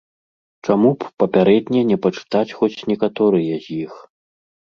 Чаму 0.67 0.89
б 1.01 1.09
папярэдне 1.23 1.81
не 1.91 1.97
пачытаць 2.05 2.55
хоць 2.61 2.85
некаторыя 2.93 3.59
з 3.67 3.77
іх? 3.85 3.93